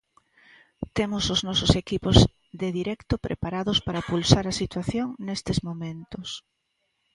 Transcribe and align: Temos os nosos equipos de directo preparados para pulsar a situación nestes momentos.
Temos 0.97 1.23
os 1.33 1.41
nosos 1.47 1.71
equipos 1.83 2.17
de 2.59 2.67
directo 2.79 3.15
preparados 3.27 3.77
para 3.85 4.05
pulsar 4.09 4.45
a 4.47 4.57
situación 4.61 5.07
nestes 5.25 5.57
momentos. 5.67 6.29